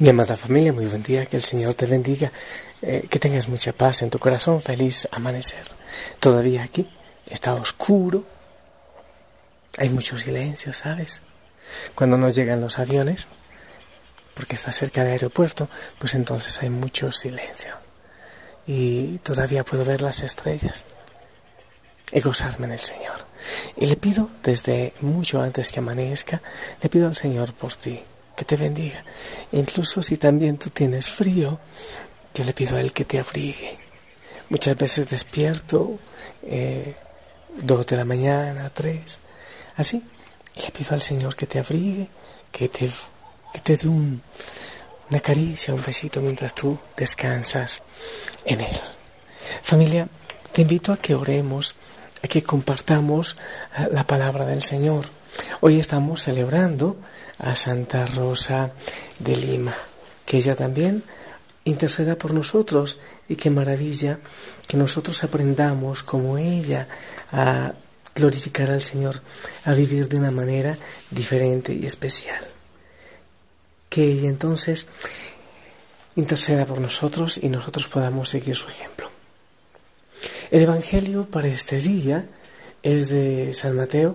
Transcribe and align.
Mi 0.00 0.08
amada 0.08 0.36
familia, 0.36 0.72
muy 0.72 0.86
buen 0.86 1.04
día, 1.04 1.24
que 1.24 1.36
el 1.36 1.44
Señor 1.44 1.74
te 1.74 1.86
bendiga, 1.86 2.32
eh, 2.82 3.06
que 3.08 3.20
tengas 3.20 3.48
mucha 3.48 3.72
paz 3.72 4.02
en 4.02 4.10
tu 4.10 4.18
corazón, 4.18 4.60
feliz 4.60 5.06
amanecer. 5.12 5.68
Todavía 6.18 6.64
aquí 6.64 6.88
está 7.30 7.54
oscuro, 7.54 8.24
hay 9.78 9.90
mucho 9.90 10.18
silencio, 10.18 10.72
¿sabes? 10.72 11.22
Cuando 11.94 12.16
no 12.16 12.28
llegan 12.28 12.60
los 12.60 12.80
aviones, 12.80 13.28
porque 14.34 14.56
está 14.56 14.72
cerca 14.72 15.04
del 15.04 15.12
aeropuerto, 15.12 15.68
pues 16.00 16.14
entonces 16.14 16.60
hay 16.60 16.70
mucho 16.70 17.12
silencio. 17.12 17.76
Y 18.66 19.18
todavía 19.18 19.64
puedo 19.64 19.84
ver 19.84 20.02
las 20.02 20.24
estrellas 20.24 20.86
y 22.10 22.20
gozarme 22.20 22.66
en 22.66 22.72
el 22.72 22.80
Señor. 22.80 23.26
Y 23.76 23.86
le 23.86 23.96
pido 23.96 24.28
desde 24.42 24.92
mucho 25.02 25.40
antes 25.40 25.70
que 25.70 25.78
amanezca, 25.78 26.42
le 26.82 26.88
pido 26.88 27.06
al 27.06 27.14
Señor 27.14 27.52
por 27.52 27.76
ti 27.76 28.02
que 28.36 28.44
te 28.44 28.56
bendiga. 28.56 29.04
Incluso 29.52 30.02
si 30.02 30.16
también 30.16 30.58
tú 30.58 30.70
tienes 30.70 31.08
frío, 31.08 31.58
yo 32.34 32.44
le 32.44 32.52
pido 32.52 32.76
a 32.76 32.80
Él 32.80 32.92
que 32.92 33.04
te 33.04 33.18
abrigue. 33.18 33.78
Muchas 34.48 34.76
veces 34.76 35.08
despierto 35.08 35.98
eh, 36.42 36.96
dos 37.62 37.86
de 37.86 37.96
la 37.96 38.04
mañana, 38.04 38.70
tres, 38.70 39.20
así. 39.76 40.02
le 40.56 40.70
pido 40.70 40.92
al 40.92 41.02
Señor 41.02 41.36
que 41.36 41.46
te 41.46 41.58
abrigue, 41.58 42.08
que 42.50 42.68
te, 42.68 42.90
que 43.52 43.60
te 43.60 43.76
dé 43.76 43.88
un, 43.88 44.20
una 45.10 45.20
caricia, 45.20 45.74
un 45.74 45.82
besito 45.82 46.20
mientras 46.20 46.54
tú 46.54 46.78
descansas 46.96 47.82
en 48.44 48.60
Él. 48.60 48.80
Familia, 49.62 50.08
te 50.52 50.62
invito 50.62 50.92
a 50.92 50.96
que 50.96 51.14
oremos, 51.14 51.74
a 52.22 52.28
que 52.28 52.42
compartamos 52.42 53.36
eh, 53.78 53.88
la 53.92 54.04
palabra 54.04 54.44
del 54.44 54.62
Señor. 54.62 55.06
Hoy 55.60 55.78
estamos 55.78 56.22
celebrando 56.22 56.96
a 57.38 57.54
Santa 57.54 58.06
Rosa 58.06 58.72
de 59.18 59.36
Lima, 59.36 59.74
que 60.26 60.38
ella 60.38 60.54
también 60.54 61.02
interceda 61.64 62.16
por 62.16 62.32
nosotros 62.32 62.98
y 63.28 63.36
qué 63.36 63.50
maravilla 63.50 64.18
que 64.66 64.76
nosotros 64.76 65.24
aprendamos 65.24 66.02
como 66.02 66.38
ella 66.38 66.88
a 67.32 67.72
glorificar 68.14 68.70
al 68.70 68.82
Señor, 68.82 69.22
a 69.64 69.74
vivir 69.74 70.08
de 70.08 70.16
una 70.16 70.30
manera 70.30 70.76
diferente 71.10 71.72
y 71.72 71.86
especial. 71.86 72.44
Que 73.88 74.04
ella 74.04 74.28
entonces 74.28 74.86
interceda 76.16 76.66
por 76.66 76.80
nosotros 76.80 77.42
y 77.42 77.48
nosotros 77.48 77.88
podamos 77.88 78.28
seguir 78.28 78.54
su 78.54 78.68
ejemplo. 78.68 79.10
El 80.50 80.62
Evangelio 80.62 81.26
para 81.28 81.48
este 81.48 81.80
día 81.80 82.26
es 82.82 83.08
de 83.08 83.52
San 83.54 83.76
Mateo, 83.76 84.14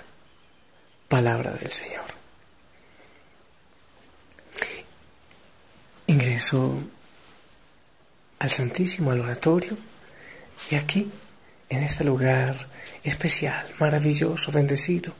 Palabra 1.11 1.51
del 1.51 1.69
Señor. 1.73 2.05
Ingreso 6.07 6.73
al 8.39 8.49
Santísimo, 8.49 9.11
al 9.11 9.19
oratorio, 9.19 9.77
y 10.69 10.75
aquí, 10.75 11.11
en 11.67 11.83
este 11.83 12.05
lugar 12.05 12.55
especial, 13.03 13.67
maravilloso, 13.77 14.53
bendecido, 14.53 15.13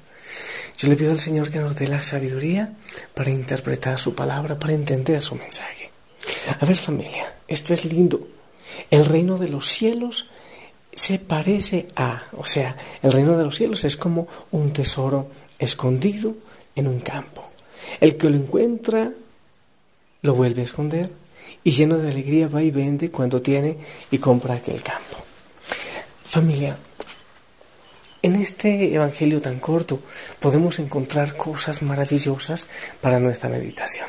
yo 0.77 0.87
le 0.87 0.95
pido 0.95 1.11
al 1.11 1.19
Señor 1.19 1.51
que 1.51 1.59
nos 1.59 1.75
dé 1.75 1.89
la 1.89 2.01
sabiduría 2.01 2.73
para 3.13 3.31
interpretar 3.31 3.99
su 3.99 4.15
palabra, 4.15 4.57
para 4.57 4.71
entender 4.71 5.21
su 5.21 5.35
mensaje. 5.35 5.91
A 6.57 6.65
ver 6.65 6.77
familia, 6.77 7.33
esto 7.49 7.73
es 7.73 7.83
lindo. 7.83 8.29
El 8.89 9.03
reino 9.03 9.37
de 9.37 9.49
los 9.49 9.67
cielos 9.67 10.29
se 10.93 11.19
parece 11.19 11.89
a, 11.97 12.23
o 12.37 12.45
sea, 12.45 12.77
el 13.03 13.11
reino 13.11 13.37
de 13.37 13.43
los 13.43 13.57
cielos 13.57 13.83
es 13.83 13.97
como 13.97 14.29
un 14.51 14.71
tesoro 14.71 15.40
escondido 15.61 16.35
en 16.75 16.87
un 16.87 16.99
campo. 16.99 17.43
El 17.99 18.17
que 18.17 18.29
lo 18.29 18.35
encuentra 18.35 19.11
lo 20.21 20.33
vuelve 20.35 20.61
a 20.61 20.65
esconder 20.65 21.11
y 21.63 21.71
lleno 21.71 21.97
de 21.97 22.09
alegría 22.09 22.47
va 22.47 22.63
y 22.63 22.71
vende 22.71 23.11
cuando 23.11 23.41
tiene 23.41 23.77
y 24.09 24.17
compra 24.17 24.55
aquel 24.55 24.81
campo. 24.81 25.17
Familia, 26.25 26.77
en 28.21 28.35
este 28.35 28.93
Evangelio 28.93 29.41
tan 29.41 29.59
corto 29.59 29.99
podemos 30.39 30.79
encontrar 30.79 31.35
cosas 31.35 31.81
maravillosas 31.81 32.67
para 33.01 33.19
nuestra 33.19 33.49
meditación. 33.49 34.07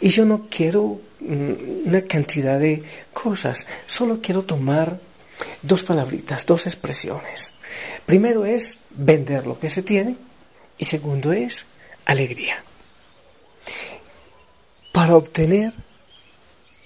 Y 0.00 0.08
yo 0.08 0.24
no 0.24 0.46
quiero 0.50 1.00
mm, 1.20 1.88
una 1.88 2.02
cantidad 2.02 2.58
de 2.58 2.82
cosas, 3.12 3.66
solo 3.86 4.20
quiero 4.20 4.42
tomar 4.42 4.98
dos 5.62 5.82
palabritas, 5.82 6.44
dos 6.44 6.66
expresiones. 6.66 7.52
Primero 8.04 8.44
es 8.44 8.78
vender 8.90 9.46
lo 9.46 9.58
que 9.58 9.68
se 9.68 9.82
tiene 9.82 10.16
y 10.80 10.86
segundo 10.86 11.32
es 11.32 11.66
alegría. 12.06 12.64
Para 14.92 15.14
obtener 15.14 15.72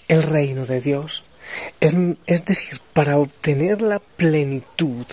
el 0.08 0.22
reino 0.22 0.66
de 0.66 0.80
Dios, 0.80 1.24
es, 1.80 1.94
es 2.26 2.44
decir, 2.44 2.80
para 2.92 3.16
obtener 3.18 3.80
la 3.80 4.00
plenitud, 4.00 5.06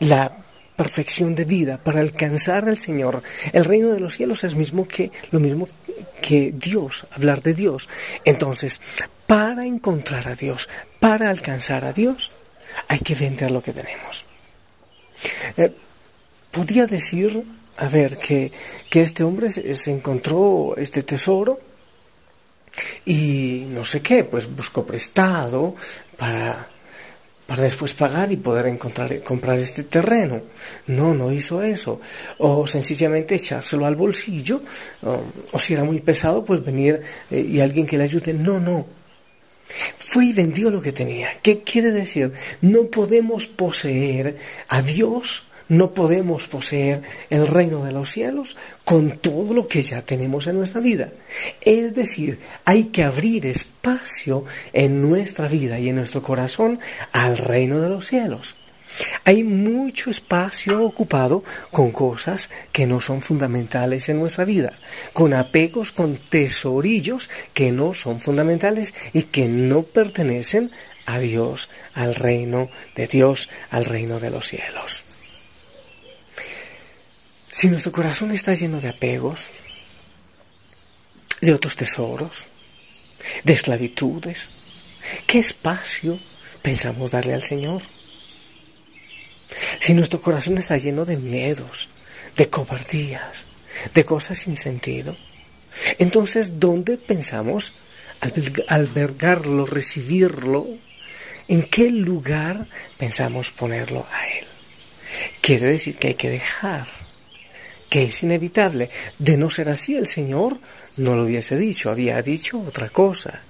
la 0.00 0.36
perfección 0.74 1.34
de 1.34 1.44
vida, 1.44 1.78
para 1.78 2.00
alcanzar 2.00 2.68
al 2.68 2.76
Señor, 2.76 3.22
el 3.52 3.64
reino 3.64 3.88
de 3.88 4.00
los 4.00 4.16
cielos 4.16 4.44
es 4.44 4.56
mismo 4.56 4.86
que 4.86 5.10
lo 5.30 5.40
mismo 5.40 5.68
que 6.20 6.52
Dios, 6.54 7.06
hablar 7.12 7.42
de 7.42 7.54
Dios. 7.54 7.88
Entonces, 8.24 8.80
para 9.26 9.64
encontrar 9.64 10.28
a 10.28 10.34
Dios, 10.34 10.68
para 10.98 11.30
alcanzar 11.30 11.84
a 11.84 11.92
Dios, 11.92 12.32
hay 12.88 12.98
que 12.98 13.14
vender 13.14 13.52
lo 13.52 13.62
que 13.62 13.72
tenemos. 13.72 14.24
Eh, 15.56 15.72
podía 16.50 16.86
decir, 16.86 17.44
a 17.76 17.88
ver, 17.88 18.18
que, 18.18 18.52
que 18.88 19.02
este 19.02 19.22
hombre 19.22 19.50
se, 19.50 19.90
encontró 19.90 20.74
este 20.76 21.02
tesoro 21.02 21.60
y 23.04 23.66
no 23.70 23.84
sé 23.84 24.00
qué, 24.00 24.24
pues 24.24 24.54
buscó 24.54 24.84
prestado 24.84 25.74
para, 26.16 26.68
para 27.46 27.62
después 27.62 27.94
pagar 27.94 28.32
y 28.32 28.36
poder 28.36 28.66
encontrar, 28.66 29.22
comprar 29.22 29.58
este 29.58 29.84
terreno. 29.84 30.42
No, 30.86 31.14
no 31.14 31.32
hizo 31.32 31.62
eso. 31.62 32.00
O 32.38 32.66
sencillamente 32.66 33.34
echárselo 33.34 33.86
al 33.86 33.96
bolsillo, 33.96 34.62
o, 35.02 35.58
si 35.58 35.74
era 35.74 35.84
muy 35.84 36.00
pesado, 36.00 36.44
pues 36.44 36.64
venir 36.64 37.02
eh, 37.30 37.40
y 37.40 37.60
alguien 37.60 37.86
que 37.86 37.98
le 37.98 38.04
ayude. 38.04 38.32
No, 38.32 38.58
no. 38.58 38.86
Fue 39.98 40.26
y 40.26 40.32
vendió 40.32 40.70
lo 40.70 40.80
que 40.80 40.92
tenía. 40.92 41.38
¿Qué 41.42 41.62
quiere 41.62 41.90
decir? 41.90 42.32
No 42.60 42.84
podemos 42.84 43.46
poseer 43.48 44.36
a 44.68 44.80
Dios, 44.82 45.44
no 45.68 45.92
podemos 45.92 46.46
poseer 46.46 47.02
el 47.30 47.46
reino 47.46 47.84
de 47.84 47.92
los 47.92 48.10
cielos 48.10 48.56
con 48.84 49.18
todo 49.18 49.54
lo 49.54 49.66
que 49.66 49.82
ya 49.82 50.02
tenemos 50.02 50.46
en 50.46 50.56
nuestra 50.56 50.80
vida. 50.80 51.10
Es 51.60 51.94
decir, 51.94 52.40
hay 52.64 52.84
que 52.84 53.04
abrir 53.04 53.46
espacio 53.46 54.44
en 54.72 55.02
nuestra 55.02 55.48
vida 55.48 55.78
y 55.78 55.88
en 55.88 55.96
nuestro 55.96 56.22
corazón 56.22 56.78
al 57.12 57.38
reino 57.38 57.80
de 57.80 57.88
los 57.88 58.06
cielos. 58.06 58.56
Hay 59.24 59.42
mucho 59.42 60.10
espacio 60.10 60.82
ocupado 60.82 61.42
con 61.70 61.90
cosas 61.90 62.50
que 62.72 62.86
no 62.86 63.00
son 63.00 63.20
fundamentales 63.20 64.08
en 64.08 64.18
nuestra 64.18 64.44
vida, 64.44 64.72
con 65.12 65.34
apegos, 65.34 65.92
con 65.92 66.16
tesorillos 66.16 67.28
que 67.52 67.72
no 67.72 67.92
son 67.92 68.20
fundamentales 68.20 68.94
y 69.12 69.24
que 69.24 69.48
no 69.48 69.82
pertenecen 69.82 70.70
a 71.04 71.18
Dios, 71.18 71.68
al 71.94 72.14
reino 72.14 72.68
de 72.94 73.06
Dios, 73.06 73.50
al 73.70 73.84
reino 73.84 74.18
de 74.18 74.30
los 74.30 74.46
cielos. 74.46 75.15
Si 77.50 77.68
nuestro 77.68 77.92
corazón 77.92 78.32
está 78.32 78.54
lleno 78.54 78.80
de 78.80 78.88
apegos, 78.88 79.50
de 81.40 81.54
otros 81.54 81.76
tesoros, 81.76 82.48
de 83.44 83.52
esclavitudes, 83.52 84.48
¿qué 85.26 85.38
espacio 85.38 86.18
pensamos 86.62 87.10
darle 87.10 87.34
al 87.34 87.42
Señor? 87.42 87.82
Si 89.80 89.94
nuestro 89.94 90.20
corazón 90.20 90.58
está 90.58 90.76
lleno 90.76 91.04
de 91.04 91.16
miedos, 91.16 91.88
de 92.36 92.48
cobardías, 92.48 93.44
de 93.94 94.04
cosas 94.04 94.38
sin 94.38 94.56
sentido, 94.56 95.16
entonces 95.98 96.58
¿dónde 96.58 96.96
pensamos 96.96 97.72
albergarlo, 98.68 99.66
recibirlo? 99.66 100.66
¿En 101.48 101.62
qué 101.68 101.90
lugar 101.90 102.66
pensamos 102.98 103.50
ponerlo 103.50 104.06
a 104.10 104.28
Él? 104.28 104.46
Quiere 105.40 105.66
decir 105.66 105.96
que 105.96 106.08
hay 106.08 106.14
que 106.14 106.30
dejar, 106.30 106.88
que 107.88 108.04
es 108.04 108.22
inevitable. 108.22 108.90
De 109.18 109.36
no 109.36 109.50
ser 109.50 109.68
así, 109.68 109.96
el 109.96 110.06
Señor 110.06 110.58
no 110.96 111.14
lo 111.14 111.24
hubiese 111.24 111.56
dicho, 111.56 111.90
había 111.90 112.20
dicho 112.22 112.60
otra 112.60 112.88
cosa. 112.88 113.40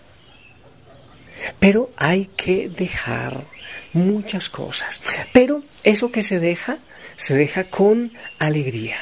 Pero 1.58 1.90
hay 1.96 2.30
que 2.36 2.68
dejar 2.68 3.44
muchas 3.92 4.48
cosas. 4.48 5.00
Pero 5.32 5.62
eso 5.84 6.10
que 6.10 6.22
se 6.22 6.40
deja, 6.40 6.78
se 7.16 7.34
deja 7.34 7.64
con 7.64 8.12
alegría. 8.38 8.96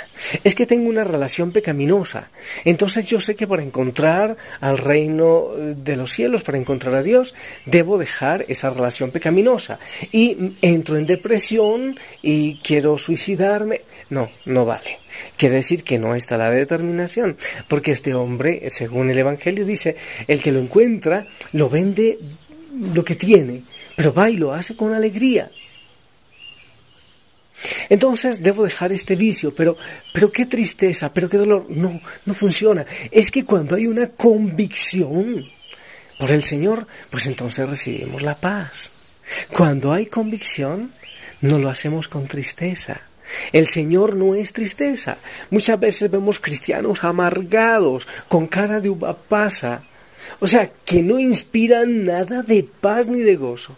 Es 0.45 0.55
que 0.55 0.67
tengo 0.67 0.89
una 0.89 1.05
relación 1.05 1.53
pecaminosa. 1.53 2.31
Entonces 2.65 3.05
yo 3.05 3.21
sé 3.21 3.35
que 3.35 3.47
para 3.47 3.63
encontrar 3.63 4.37
al 4.61 4.79
reino 4.79 5.49
de 5.57 5.97
los 5.97 6.13
cielos, 6.13 6.43
para 6.43 6.59
encontrar 6.59 6.95
a 6.95 7.03
Dios, 7.03 7.35
debo 7.67 7.99
dejar 7.99 8.45
esa 8.49 8.71
relación 8.71 9.11
pecaminosa. 9.11 9.79
Y 10.13 10.55
entro 10.63 10.97
en 10.97 11.07
depresión 11.07 11.97
y 12.23 12.57
quiero 12.63 12.97
suicidarme. 12.99 13.83
No, 14.11 14.31
no 14.45 14.65
vale. 14.65 14.99
Quiere 15.37 15.57
decir 15.57 15.85
que 15.85 15.99
no 15.99 16.15
está 16.15 16.37
la 16.37 16.51
determinación, 16.51 17.37
porque 17.69 17.93
este 17.93 18.15
hombre, 18.15 18.69
según 18.71 19.11
el 19.11 19.19
Evangelio, 19.19 19.65
dice, 19.65 19.97
el 20.27 20.41
que 20.41 20.53
lo 20.53 20.61
encuentra, 20.61 21.27
lo 21.53 21.69
vende 21.69 22.19
lo 22.95 23.05
que 23.05 23.15
tiene, 23.15 23.63
pero 23.97 24.13
va 24.13 24.29
y 24.31 24.37
lo 24.37 24.53
hace 24.53 24.77
con 24.77 24.93
alegría. 24.93 25.51
Entonces 27.89 28.43
debo 28.43 28.65
dejar 28.65 28.93
este 28.93 29.17
vicio, 29.17 29.55
pero, 29.55 29.77
pero 30.13 30.31
qué 30.31 30.47
tristeza, 30.47 31.13
pero 31.13 31.29
qué 31.29 31.39
dolor. 31.39 31.67
No, 31.69 32.01
no 32.27 32.35
funciona. 32.35 32.85
Es 33.11 33.31
que 33.31 33.45
cuando 33.45 33.77
hay 33.77 33.87
una 33.87 34.09
convicción 34.09 35.45
por 36.19 36.31
el 36.31 36.43
Señor, 36.43 36.87
pues 37.11 37.27
entonces 37.27 37.69
recibimos 37.69 38.23
la 38.23 38.37
paz. 38.37 38.93
Cuando 39.51 39.93
hay 39.93 40.07
convicción, 40.07 40.93
no 41.41 41.59
lo 41.59 41.69
hacemos 41.69 42.09
con 42.09 42.27
tristeza. 42.27 43.01
El 43.53 43.67
Señor 43.67 44.17
no 44.17 44.35
es 44.35 44.53
tristeza. 44.53 45.17
Muchas 45.51 45.81
veces 45.81 46.11
vemos 46.11 46.41
cristianos 46.41 47.05
amargados, 47.05 48.07
con 48.29 48.47
cara 48.47 48.81
de 48.81 48.91
uva 48.91 49.17
pasa, 49.17 49.83
o 50.41 50.47
sea, 50.47 50.71
que 50.85 51.03
no 51.03 51.19
inspiran 51.19 52.05
nada 52.05 52.43
de 52.43 52.67
paz 52.81 53.09
ni 53.09 53.21
de 53.21 53.37
gozo. 53.37 53.77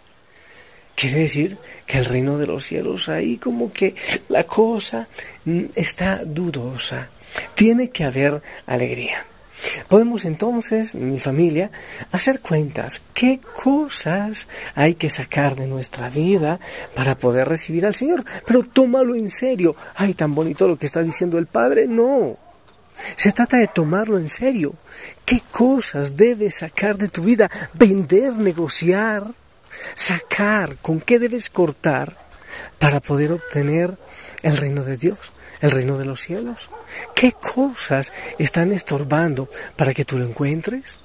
Quiere 0.96 1.18
decir 1.18 1.58
que 1.84 1.98
el 1.98 2.06
reino 2.06 2.38
de 2.38 2.46
los 2.46 2.64
cielos 2.64 3.10
ahí 3.10 3.36
como 3.36 3.70
que 3.70 3.94
la 4.30 4.44
cosa 4.44 5.08
está 5.74 6.24
dudosa. 6.24 7.10
Tiene 7.54 7.90
que 7.90 8.04
haber 8.04 8.40
alegría. 8.66 9.26
Podemos 9.88 10.24
entonces, 10.24 10.94
mi 10.94 11.18
familia, 11.18 11.70
hacer 12.12 12.40
cuentas. 12.40 13.02
¿Qué 13.12 13.40
cosas 13.62 14.48
hay 14.74 14.94
que 14.94 15.10
sacar 15.10 15.54
de 15.54 15.66
nuestra 15.66 16.08
vida 16.08 16.60
para 16.94 17.14
poder 17.14 17.46
recibir 17.46 17.84
al 17.84 17.94
Señor? 17.94 18.24
Pero 18.46 18.62
tómalo 18.62 19.14
en 19.14 19.30
serio. 19.30 19.76
Ay, 19.96 20.14
tan 20.14 20.34
bonito 20.34 20.66
lo 20.66 20.78
que 20.78 20.86
está 20.86 21.02
diciendo 21.02 21.36
el 21.36 21.46
Padre. 21.46 21.86
No. 21.86 22.38
Se 23.16 23.32
trata 23.32 23.58
de 23.58 23.66
tomarlo 23.66 24.16
en 24.16 24.30
serio. 24.30 24.74
¿Qué 25.26 25.42
cosas 25.50 26.16
debes 26.16 26.56
sacar 26.56 26.96
de 26.96 27.08
tu 27.08 27.22
vida? 27.22 27.50
Vender, 27.74 28.32
negociar 28.32 29.24
sacar, 29.94 30.76
con 30.76 31.00
qué 31.00 31.18
debes 31.18 31.50
cortar 31.50 32.16
para 32.78 33.00
poder 33.00 33.32
obtener 33.32 33.96
el 34.42 34.56
reino 34.56 34.82
de 34.82 34.96
Dios, 34.96 35.32
el 35.60 35.70
reino 35.70 35.98
de 35.98 36.04
los 36.04 36.20
cielos. 36.20 36.70
¿Qué 37.14 37.32
cosas 37.32 38.12
están 38.38 38.72
estorbando 38.72 39.50
para 39.76 39.94
que 39.94 40.04
tú 40.04 40.18
lo 40.18 40.26
encuentres? 40.26 40.98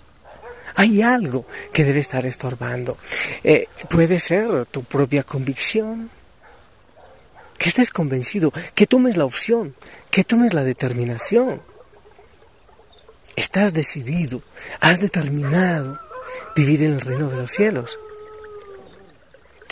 Hay 0.76 1.02
algo 1.02 1.46
que 1.74 1.84
debe 1.84 2.00
estar 2.00 2.26
estorbando. 2.26 2.98
Eh, 3.44 3.68
puede 3.90 4.20
ser 4.20 4.66
tu 4.66 4.84
propia 4.84 5.24
convicción. 5.24 6.10
Que 7.58 7.70
estés 7.70 7.92
convencido, 7.92 8.52
que 8.74 8.88
tomes 8.88 9.18
la 9.18 9.26
opción, 9.26 9.76
que 10.10 10.24
tomes 10.24 10.54
la 10.54 10.64
determinación. 10.64 11.62
Estás 13.36 13.74
decidido, 13.74 14.42
has 14.80 15.00
determinado 15.00 16.00
vivir 16.56 16.84
en 16.84 16.94
el 16.94 17.02
reino 17.02 17.30
de 17.30 17.38
los 17.38 17.52
cielos. 17.52 18.00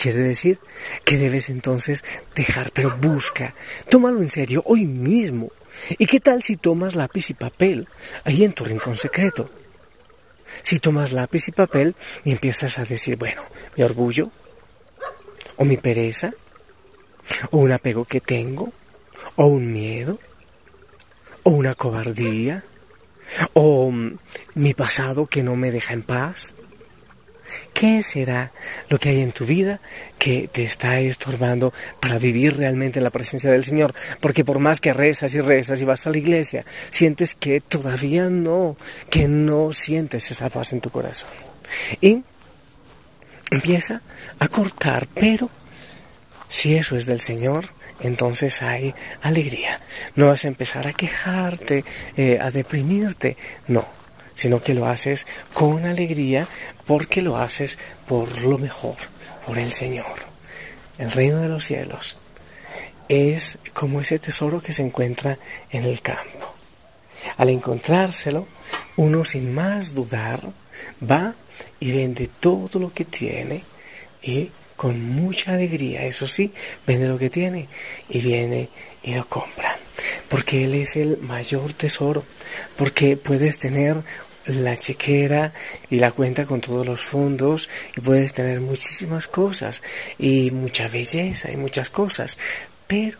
Quiere 0.00 0.20
decir 0.20 0.58
que 1.04 1.18
debes 1.18 1.50
entonces 1.50 2.04
dejar, 2.34 2.70
pero 2.72 2.96
busca, 2.96 3.54
tómalo 3.90 4.22
en 4.22 4.30
serio 4.30 4.62
hoy 4.64 4.86
mismo. 4.86 5.52
¿Y 5.90 6.06
qué 6.06 6.20
tal 6.20 6.42
si 6.42 6.56
tomas 6.56 6.94
lápiz 6.94 7.28
y 7.28 7.34
papel 7.34 7.86
ahí 8.24 8.42
en 8.44 8.54
tu 8.54 8.64
rincón 8.64 8.96
secreto? 8.96 9.50
Si 10.62 10.78
tomas 10.78 11.12
lápiz 11.12 11.48
y 11.48 11.52
papel 11.52 11.94
y 12.24 12.32
empiezas 12.32 12.78
a 12.78 12.86
decir, 12.86 13.18
bueno, 13.18 13.42
mi 13.76 13.84
orgullo, 13.84 14.30
o 15.58 15.66
mi 15.66 15.76
pereza, 15.76 16.32
o 17.50 17.58
un 17.58 17.72
apego 17.72 18.06
que 18.06 18.22
tengo, 18.22 18.72
o 19.36 19.44
un 19.48 19.70
miedo, 19.70 20.18
o 21.42 21.50
una 21.50 21.74
cobardía, 21.74 22.64
o 23.52 23.90
mm, 23.90 24.16
mi 24.54 24.72
pasado 24.72 25.26
que 25.26 25.42
no 25.42 25.56
me 25.56 25.70
deja 25.70 25.92
en 25.92 26.04
paz, 26.04 26.54
¿Qué 27.72 28.02
será 28.02 28.52
lo 28.88 28.98
que 28.98 29.10
hay 29.10 29.20
en 29.20 29.32
tu 29.32 29.44
vida 29.44 29.80
que 30.18 30.48
te 30.48 30.64
está 30.64 31.00
estorbando 31.00 31.72
para 32.00 32.18
vivir 32.18 32.56
realmente 32.56 32.98
en 32.98 33.04
la 33.04 33.10
presencia 33.10 33.50
del 33.50 33.64
Señor? 33.64 33.94
Porque 34.20 34.44
por 34.44 34.58
más 34.58 34.80
que 34.80 34.92
rezas 34.92 35.34
y 35.34 35.40
rezas 35.40 35.80
y 35.80 35.84
vas 35.84 36.06
a 36.06 36.10
la 36.10 36.18
iglesia, 36.18 36.64
sientes 36.90 37.34
que 37.34 37.60
todavía 37.60 38.28
no, 38.28 38.76
que 39.08 39.28
no 39.28 39.72
sientes 39.72 40.30
esa 40.30 40.48
paz 40.48 40.72
en 40.72 40.80
tu 40.80 40.90
corazón. 40.90 41.30
Y 42.00 42.22
empieza 43.50 44.02
a 44.38 44.48
cortar, 44.48 45.06
pero 45.14 45.50
si 46.48 46.74
eso 46.76 46.96
es 46.96 47.06
del 47.06 47.20
Señor, 47.20 47.66
entonces 48.00 48.62
hay 48.62 48.94
alegría. 49.22 49.80
No 50.16 50.28
vas 50.28 50.44
a 50.44 50.48
empezar 50.48 50.86
a 50.86 50.92
quejarte, 50.92 51.84
eh, 52.16 52.38
a 52.40 52.50
deprimirte. 52.50 53.36
No, 53.68 53.86
sino 54.40 54.62
que 54.62 54.72
lo 54.72 54.86
haces 54.86 55.26
con 55.52 55.84
alegría 55.84 56.48
porque 56.86 57.20
lo 57.20 57.36
haces 57.36 57.78
por 58.08 58.40
lo 58.40 58.56
mejor, 58.56 58.96
por 59.46 59.58
el 59.58 59.70
Señor. 59.70 60.14
El 60.96 61.10
reino 61.10 61.40
de 61.40 61.48
los 61.50 61.62
cielos 61.62 62.16
es 63.06 63.58
como 63.74 64.00
ese 64.00 64.18
tesoro 64.18 64.62
que 64.62 64.72
se 64.72 64.82
encuentra 64.82 65.36
en 65.70 65.84
el 65.84 66.00
campo. 66.00 66.54
Al 67.36 67.50
encontrárselo, 67.50 68.48
uno 68.96 69.26
sin 69.26 69.52
más 69.52 69.94
dudar 69.94 70.40
va 71.02 71.34
y 71.78 71.92
vende 71.92 72.30
todo 72.40 72.78
lo 72.78 72.94
que 72.94 73.04
tiene 73.04 73.62
y 74.22 74.50
con 74.74 75.02
mucha 75.02 75.52
alegría, 75.52 76.04
eso 76.04 76.26
sí, 76.26 76.50
vende 76.86 77.08
lo 77.08 77.18
que 77.18 77.28
tiene 77.28 77.68
y 78.08 78.22
viene 78.22 78.70
y 79.02 79.12
lo 79.12 79.28
compra. 79.28 79.76
Porque 80.30 80.64
Él 80.64 80.72
es 80.72 80.96
el 80.96 81.18
mayor 81.18 81.74
tesoro, 81.74 82.24
porque 82.78 83.18
puedes 83.18 83.58
tener 83.58 84.02
la 84.46 84.76
chequera 84.76 85.52
y 85.90 85.98
la 85.98 86.12
cuenta 86.12 86.46
con 86.46 86.60
todos 86.60 86.86
los 86.86 87.02
fondos 87.02 87.68
y 87.96 88.00
puedes 88.00 88.32
tener 88.32 88.60
muchísimas 88.60 89.26
cosas 89.28 89.82
y 90.18 90.50
mucha 90.50 90.88
belleza 90.88 91.50
y 91.50 91.56
muchas 91.56 91.90
cosas, 91.90 92.38
pero 92.86 93.18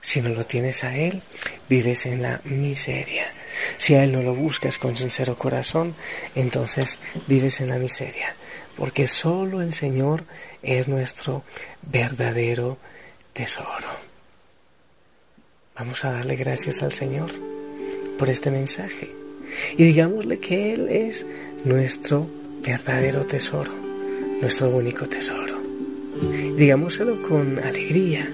si 0.00 0.22
no 0.22 0.30
lo 0.30 0.44
tienes 0.44 0.82
a 0.84 0.96
Él, 0.96 1.22
vives 1.68 2.06
en 2.06 2.22
la 2.22 2.40
miseria. 2.44 3.32
Si 3.76 3.94
a 3.94 4.04
Él 4.04 4.12
no 4.12 4.22
lo 4.22 4.34
buscas 4.34 4.78
con 4.78 4.96
sincero 4.96 5.36
corazón, 5.36 5.94
entonces 6.34 6.98
vives 7.26 7.60
en 7.60 7.68
la 7.68 7.76
miseria, 7.76 8.34
porque 8.76 9.08
solo 9.08 9.60
el 9.60 9.74
Señor 9.74 10.24
es 10.62 10.88
nuestro 10.88 11.44
verdadero 11.82 12.78
tesoro. 13.34 13.88
Vamos 15.76 16.04
a 16.04 16.12
darle 16.12 16.36
gracias 16.36 16.82
al 16.82 16.92
Señor 16.92 17.30
por 18.18 18.30
este 18.30 18.50
mensaje 18.50 19.19
y 19.76 19.84
digámosle 19.84 20.38
que 20.38 20.74
Él 20.74 20.88
es 20.88 21.26
nuestro 21.64 22.26
verdadero 22.64 23.24
tesoro, 23.24 23.72
nuestro 24.40 24.68
único 24.68 25.06
tesoro. 25.06 25.58
Digámoselo 26.56 27.22
con 27.22 27.58
alegría 27.58 28.28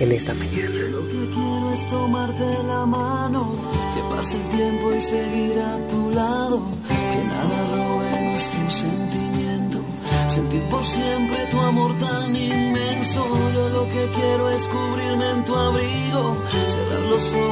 en 0.00 0.12
esta 0.12 0.34
mañana. 0.34 0.80
Lo 0.90 1.06
que 1.06 1.34
quiero 1.34 1.72
es 1.72 1.86
tomarte 1.88 2.44
la 2.66 2.86
mano, 2.86 3.52
que 3.94 4.14
pase 4.14 4.36
el 4.36 4.48
tiempo 4.48 4.92
y 4.92 5.00
seguir 5.00 5.58
a 5.58 5.86
tu 5.88 6.10
lado, 6.10 6.62
que 6.88 7.24
nada 7.28 7.58
robe 7.76 8.30
nuestro 8.30 8.70
sentimiento, 8.70 9.78
sentir 10.28 10.62
por 10.62 10.84
siempre 10.84 11.46
tu 11.50 11.60
amor 11.60 11.96
tan 11.98 12.34
inmenso. 12.34 13.24
Yo 13.54 13.68
lo 13.68 13.84
que 13.84 14.08
quiero 14.16 14.50
es 14.50 14.62
cubrirme 14.68 15.30
en 15.30 15.44
tu 15.44 15.54
abrigo, 15.54 16.36
cerrar 16.66 17.02
los 17.10 17.32
ojos 17.34 17.49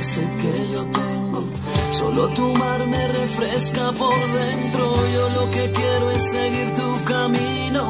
sed 0.00 0.30
que 0.40 0.72
yo 0.72 0.84
tengo. 0.86 1.44
Solo 1.90 2.28
tu 2.28 2.46
mar 2.54 2.86
me 2.86 3.08
refresca 3.08 3.92
por 3.92 4.18
dentro. 4.40 4.84
Yo 5.14 5.28
lo 5.38 5.50
que 5.50 5.72
quiero 5.72 6.10
es 6.10 6.22
seguir 6.30 6.74
tu 6.74 7.04
camino. 7.04 7.82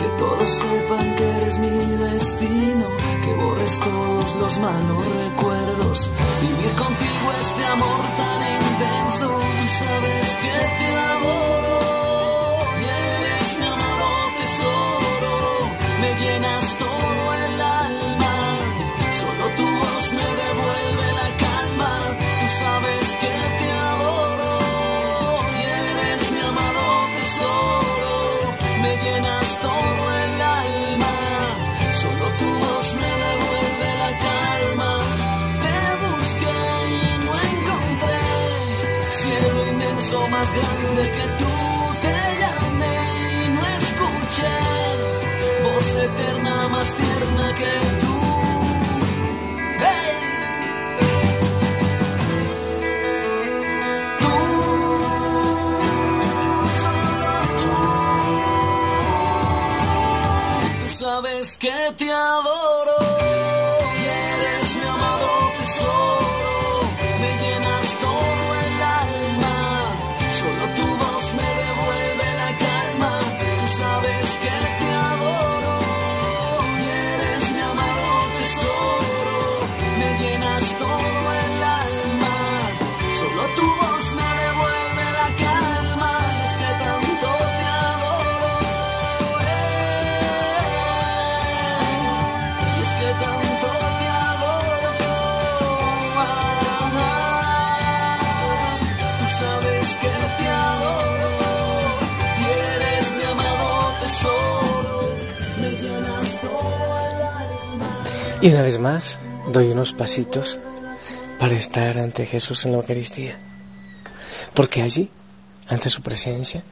Que 0.00 0.08
todos 0.18 0.50
sepan 0.50 1.16
que 1.16 1.26
eres 1.38 1.58
mi 1.58 1.78
destino. 2.06 2.86
Que 3.24 3.32
borres 3.34 3.80
todos 3.80 4.36
los 4.36 4.58
malos 4.58 5.02
recuerdos. 5.24 6.10
Vivir 6.42 6.72
contigo 6.84 7.26
este 7.40 7.64
amor 7.76 8.02
tan 8.22 8.40
intenso. 8.60 9.28
Sabes 9.80 10.28
que 10.42 10.54
te 10.78 10.88
adoro. 11.12 11.77
Más 40.48 40.56
grande 40.56 41.02
que 41.10 41.26
tú. 41.38 41.52
Te 42.02 42.16
llamé 42.40 42.96
y 43.32 43.48
no 43.54 43.62
escuché 43.80 44.54
voz 45.64 45.90
eterna 46.04 46.54
más 46.68 46.88
tierna 46.94 47.46
que 47.58 47.72
tú. 48.00 48.14
¡Hey! 49.80 50.14
Sabes 60.98 61.56
que 61.56 61.78
te 61.96 62.10
adoro. 62.10 63.57
Y 108.40 108.50
una 108.50 108.62
vez 108.62 108.78
más, 108.78 109.18
doy 109.48 109.66
unos 109.72 109.92
pasitos 109.92 110.60
para 111.40 111.56
estar 111.56 111.98
ante 111.98 112.24
Jesús 112.24 112.64
en 112.64 112.70
la 112.70 112.78
Eucaristía. 112.78 113.36
Porque 114.54 114.80
allí, 114.80 115.10
ante 115.66 115.90
su 115.90 116.02
presencia, 116.02 116.62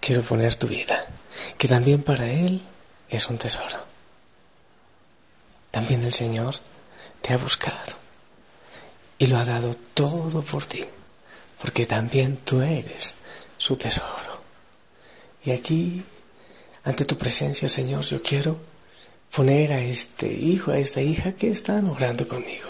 quiero 0.00 0.20
poner 0.20 0.54
tu 0.56 0.66
vida, 0.66 1.06
que 1.56 1.66
también 1.66 2.02
para 2.02 2.26
Él 2.26 2.60
es 3.08 3.30
un 3.30 3.38
tesoro. 3.38 3.86
También 5.70 6.02
el 6.02 6.12
Señor 6.12 6.56
te 7.22 7.32
ha 7.32 7.38
buscado 7.38 7.96
y 9.16 9.28
lo 9.28 9.38
ha 9.38 9.46
dado 9.46 9.72
todo 9.94 10.42
por 10.42 10.66
ti, 10.66 10.84
porque 11.62 11.86
también 11.86 12.36
tú 12.36 12.60
eres 12.60 13.14
su 13.56 13.76
tesoro. 13.76 14.42
Y 15.42 15.52
aquí, 15.52 16.04
ante 16.84 17.06
tu 17.06 17.16
presencia, 17.16 17.66
Señor, 17.70 18.04
yo 18.04 18.22
quiero 18.22 18.60
poner 19.34 19.72
a 19.72 19.80
este 19.80 20.32
hijo, 20.32 20.70
a 20.70 20.78
esta 20.78 21.00
hija 21.00 21.32
que 21.32 21.50
están 21.50 21.88
orando 21.88 22.26
conmigo, 22.26 22.68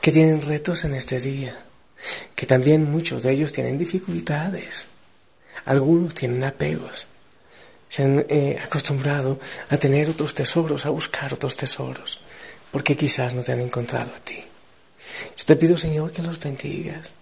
que 0.00 0.12
tienen 0.12 0.42
retos 0.42 0.84
en 0.84 0.94
este 0.94 1.20
día, 1.20 1.56
que 2.34 2.46
también 2.46 2.90
muchos 2.90 3.22
de 3.22 3.32
ellos 3.32 3.52
tienen 3.52 3.78
dificultades, 3.78 4.88
algunos 5.64 6.14
tienen 6.14 6.44
apegos, 6.44 7.08
se 7.88 8.02
han 8.02 8.26
eh, 8.28 8.58
acostumbrado 8.62 9.38
a 9.70 9.76
tener 9.76 10.10
otros 10.10 10.34
tesoros, 10.34 10.86
a 10.86 10.90
buscar 10.90 11.32
otros 11.32 11.56
tesoros, 11.56 12.20
porque 12.70 12.96
quizás 12.96 13.34
no 13.34 13.42
te 13.42 13.52
han 13.52 13.60
encontrado 13.60 14.12
a 14.14 14.20
ti. 14.20 14.42
Yo 15.36 15.44
te 15.44 15.56
pido, 15.56 15.76
Señor, 15.76 16.12
que 16.12 16.22
los 16.22 16.38
bendigas 16.38 17.14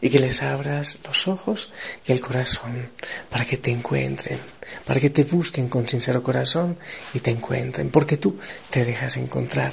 y 0.00 0.10
que 0.10 0.18
les 0.18 0.42
abras 0.42 0.98
los 1.04 1.28
ojos 1.28 1.70
y 2.06 2.12
el 2.12 2.20
corazón 2.20 2.90
para 3.30 3.44
que 3.44 3.56
te 3.56 3.70
encuentren, 3.70 4.38
para 4.84 5.00
que 5.00 5.10
te 5.10 5.24
busquen 5.24 5.68
con 5.68 5.88
sincero 5.88 6.22
corazón 6.22 6.76
y 7.14 7.20
te 7.20 7.30
encuentren, 7.30 7.90
porque 7.90 8.16
tú 8.16 8.38
te 8.70 8.84
dejas 8.84 9.16
encontrar, 9.16 9.72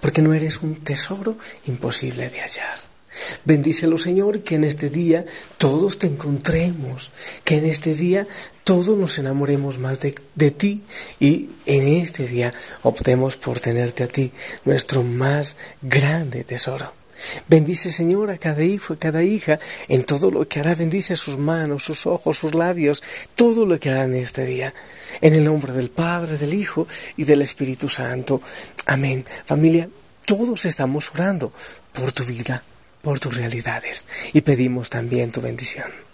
porque 0.00 0.22
no 0.22 0.34
eres 0.34 0.62
un 0.62 0.76
tesoro 0.76 1.36
imposible 1.66 2.28
de 2.30 2.40
hallar. 2.40 2.94
Bendícelo, 3.44 3.96
Señor, 3.96 4.42
que 4.42 4.56
en 4.56 4.64
este 4.64 4.90
día 4.90 5.24
todos 5.56 5.98
te 5.98 6.06
encontremos, 6.06 7.12
que 7.44 7.58
en 7.58 7.66
este 7.66 7.94
día 7.94 8.26
todos 8.64 8.98
nos 8.98 9.18
enamoremos 9.18 9.78
más 9.78 10.00
de, 10.00 10.14
de, 10.34 10.50
ti 10.50 10.82
y 11.20 11.50
en 11.66 11.86
este 11.86 12.26
día 12.26 12.52
optemos 12.82 13.36
por 13.36 13.60
tenerte 13.60 14.02
a 14.02 14.08
ti, 14.08 14.32
nuestro 14.64 15.02
más 15.02 15.56
grande 15.82 16.42
tesoro. 16.44 17.03
Bendice, 17.48 17.90
Señor, 17.90 18.30
a 18.30 18.38
cada 18.38 18.62
hijo, 18.62 18.94
a 18.94 18.98
cada 18.98 19.22
hija, 19.22 19.58
en 19.88 20.04
todo 20.04 20.30
lo 20.30 20.46
que 20.48 20.60
hará. 20.60 20.74
Bendice 20.74 21.16
sus 21.16 21.38
manos, 21.38 21.84
sus 21.84 22.06
ojos, 22.06 22.38
sus 22.38 22.54
labios, 22.54 23.02
todo 23.34 23.66
lo 23.66 23.78
que 23.78 23.90
hará 23.90 24.04
en 24.04 24.14
este 24.14 24.44
día. 24.44 24.74
En 25.20 25.34
el 25.34 25.44
nombre 25.44 25.72
del 25.72 25.90
Padre, 25.90 26.36
del 26.38 26.54
Hijo 26.54 26.86
y 27.16 27.24
del 27.24 27.42
Espíritu 27.42 27.88
Santo. 27.88 28.40
Amén. 28.86 29.24
Familia, 29.44 29.88
todos 30.24 30.64
estamos 30.64 31.10
orando 31.14 31.52
por 31.92 32.12
tu 32.12 32.24
vida, 32.24 32.62
por 33.02 33.20
tus 33.20 33.36
realidades 33.36 34.06
y 34.32 34.40
pedimos 34.40 34.90
también 34.90 35.30
tu 35.30 35.40
bendición. 35.40 36.13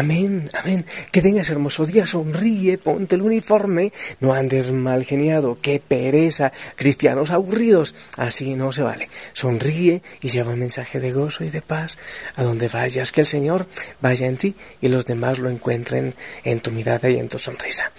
Amén, 0.00 0.48
amén. 0.54 0.86
Que 1.12 1.20
tengas 1.20 1.50
hermoso 1.50 1.84
día, 1.84 2.06
sonríe, 2.06 2.78
ponte 2.78 3.16
el 3.16 3.22
uniforme, 3.22 3.92
no 4.18 4.32
andes 4.32 4.70
mal 4.70 5.04
geniado, 5.04 5.58
qué 5.60 5.78
pereza, 5.78 6.52
cristianos 6.74 7.30
aburridos, 7.30 7.94
así 8.16 8.54
no 8.54 8.72
se 8.72 8.80
vale. 8.82 9.10
Sonríe 9.34 10.00
y 10.22 10.28
lleva 10.28 10.54
un 10.54 10.58
mensaje 10.58 11.00
de 11.00 11.12
gozo 11.12 11.44
y 11.44 11.50
de 11.50 11.60
paz 11.60 11.98
a 12.36 12.44
donde 12.44 12.68
vayas, 12.68 13.12
que 13.12 13.20
el 13.20 13.26
Señor 13.26 13.66
vaya 14.00 14.26
en 14.26 14.38
ti 14.38 14.54
y 14.80 14.88
los 14.88 15.04
demás 15.04 15.38
lo 15.38 15.50
encuentren 15.50 16.14
en 16.44 16.60
tu 16.60 16.70
mirada 16.70 17.10
y 17.10 17.18
en 17.18 17.28
tu 17.28 17.38
sonrisa. 17.38 17.92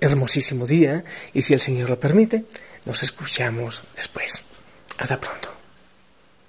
Hermosísimo 0.00 0.64
día 0.64 1.02
y 1.34 1.42
si 1.42 1.54
el 1.54 1.60
Señor 1.60 1.90
lo 1.90 1.98
permite, 1.98 2.44
nos 2.84 3.02
escuchamos 3.02 3.82
después. 3.96 4.44
Hasta 4.98 5.18
pronto. 5.18 5.55